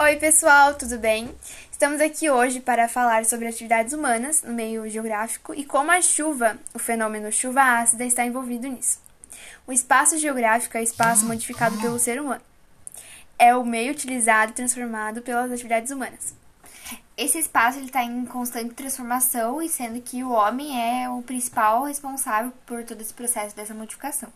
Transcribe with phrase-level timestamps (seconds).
[0.00, 1.28] Oi, pessoal, tudo bem?
[1.72, 6.56] Estamos aqui hoje para falar sobre atividades humanas no meio geográfico e como a chuva,
[6.72, 9.00] o fenômeno chuva ácida, está envolvido nisso.
[9.66, 12.40] O espaço geográfico é o espaço modificado pelo ser humano.
[13.36, 16.32] É o meio utilizado e transformado pelas atividades humanas.
[17.16, 22.52] Esse espaço está em constante transformação e sendo que o homem é o principal responsável
[22.64, 24.32] por todo esse processo dessa modificação.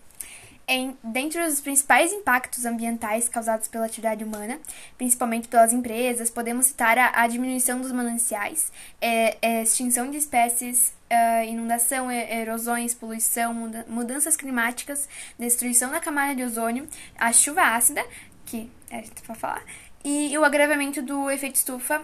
[0.66, 4.60] Em, dentre os principais impactos ambientais causados pela atividade humana,
[4.96, 10.94] principalmente pelas empresas, podemos citar a, a diminuição dos mananciais, é, é, extinção de espécies,
[11.10, 16.88] é, inundação, erosões, poluição, muda, mudanças climáticas, destruição da camada de ozônio,
[17.18, 18.04] a chuva ácida,
[18.46, 19.64] que é, gente falar,
[20.04, 22.02] e o agravamento do efeito estufa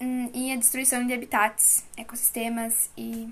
[0.00, 3.28] hum, e a destruição de habitats, ecossistemas e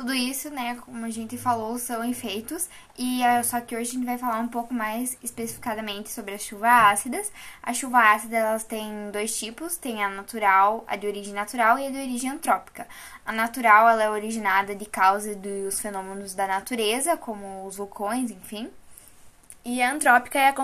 [0.00, 3.92] tudo isso, né, como a gente falou, são efeitos, e uh, só que hoje a
[3.92, 7.30] gente vai falar um pouco mais especificadamente sobre as chuvas ácidas.
[7.62, 11.86] A chuva ácida, elas têm dois tipos, tem a natural, a de origem natural e
[11.86, 12.88] a de origem antrópica.
[13.26, 18.70] A natural, ela é originada de causa dos fenômenos da natureza, como os vulcões, enfim.
[19.66, 20.54] E a antrópica é a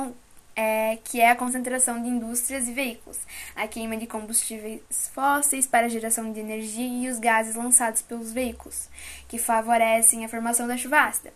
[0.57, 3.19] é, que é a concentração de indústrias e veículos,
[3.55, 4.81] a queima de combustíveis
[5.13, 8.89] fósseis para geração de energia e os gases lançados pelos veículos,
[9.29, 11.33] que favorecem a formação da chuva ácida,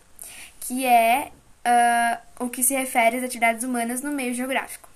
[0.61, 1.31] que é
[1.65, 4.90] uh, o que se refere às atividades humanas no meio geográfico.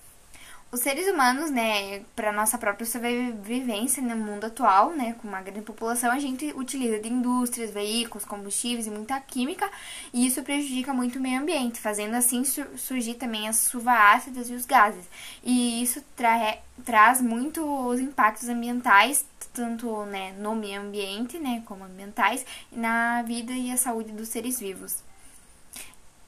[0.71, 5.61] Os seres humanos, né, para nossa própria sobrevivência no mundo atual, né, com uma grande
[5.61, 9.69] população, a gente utiliza de indústrias, veículos, combustíveis e muita química,
[10.13, 14.53] e isso prejudica muito o meio ambiente, fazendo assim surgir também as chuvas ácidas e
[14.53, 15.05] os gases.
[15.43, 22.45] E isso tra traz muitos impactos ambientais, tanto né, no meio ambiente, né, como ambientais,
[22.69, 25.02] na vida e a saúde dos seres vivos.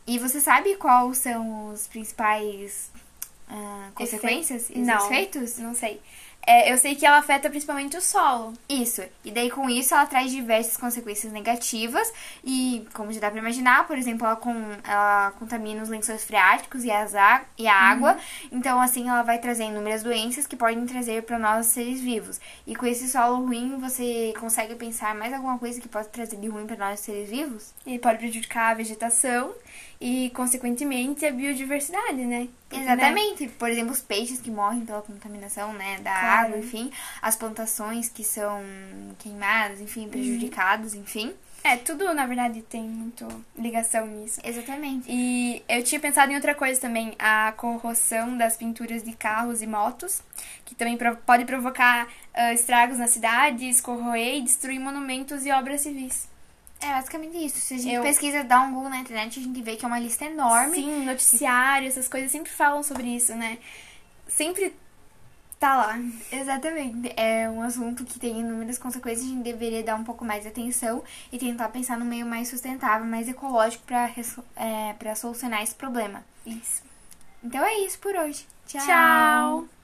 [0.05, 2.89] E você sabe quais são os principais
[3.49, 5.57] uh, consequências e efeitos?
[5.57, 6.01] Não sei.
[6.45, 8.53] É, eu sei que ela afeta principalmente o solo.
[8.69, 9.03] Isso.
[9.25, 12.11] E daí, com isso, ela traz diversas consequências negativas.
[12.41, 14.55] E, como já dá pra imaginar, por exemplo, ela, com,
[14.85, 17.13] ela contamina os lençóis freáticos e, as,
[17.57, 17.79] e a uhum.
[17.79, 18.17] água.
[18.49, 22.39] Então, assim, ela vai trazer inúmeras doenças que podem trazer para nós seres vivos.
[22.65, 26.47] E com esse solo ruim, você consegue pensar mais alguma coisa que pode trazer de
[26.47, 27.73] ruim para nós seres vivos?
[27.85, 29.53] E pode prejudicar a vegetação
[29.99, 32.47] e, consequentemente, a biodiversidade, né?
[32.71, 33.45] Exatamente.
[33.45, 33.51] Né?
[33.57, 36.26] Por exemplo, os peixes que morrem pela contaminação, né, da.
[36.27, 38.61] Água, enfim, as plantações que são
[39.19, 40.09] queimadas, enfim, uhum.
[40.09, 41.01] prejudicadas, uhum.
[41.01, 41.33] enfim.
[41.63, 43.27] É, tudo, na verdade, tem muito
[43.57, 44.39] ligação nisso.
[44.43, 45.05] Exatamente.
[45.09, 49.67] E eu tinha pensado em outra coisa também, a corrosão das pinturas de carros e
[49.67, 50.21] motos,
[50.63, 56.29] que também pode provocar uh, estragos nas cidades, corroer e destruir monumentos e obras civis.
[56.79, 57.59] É basicamente isso.
[57.59, 58.03] Se a gente eu...
[58.03, 60.75] pesquisa, dá um Google na internet, a gente vê que é uma lista enorme.
[60.75, 63.57] Sim, noticiário, essas coisas sempre falam sobre isso, né?
[64.27, 64.73] Sempre
[65.59, 65.99] tá lá.
[66.31, 67.11] Exatamente.
[67.15, 70.49] É um assunto que tem inúmeras consequências, a gente deveria dar um pouco mais de
[70.49, 74.09] atenção e tentar pensar no meio mais sustentável, mais ecológico para
[74.55, 76.23] é, pra solucionar esse problema.
[76.45, 76.81] Isso.
[77.43, 78.45] Então é isso por hoje.
[78.67, 78.85] Tchau!
[78.85, 79.76] Tchau.